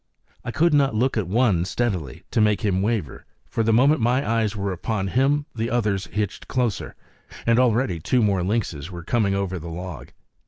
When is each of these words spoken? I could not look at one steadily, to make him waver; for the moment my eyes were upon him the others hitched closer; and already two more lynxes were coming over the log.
I 0.43 0.49
could 0.49 0.73
not 0.73 0.95
look 0.95 1.15
at 1.15 1.27
one 1.27 1.63
steadily, 1.63 2.23
to 2.31 2.41
make 2.41 2.61
him 2.61 2.81
waver; 2.81 3.23
for 3.45 3.61
the 3.61 3.71
moment 3.71 4.01
my 4.01 4.27
eyes 4.27 4.55
were 4.55 4.71
upon 4.71 5.09
him 5.09 5.45
the 5.53 5.69
others 5.69 6.07
hitched 6.07 6.47
closer; 6.47 6.95
and 7.45 7.59
already 7.59 7.99
two 7.99 8.23
more 8.23 8.41
lynxes 8.41 8.89
were 8.89 9.03
coming 9.03 9.35
over 9.35 9.59
the 9.59 9.69
log. 9.69 10.09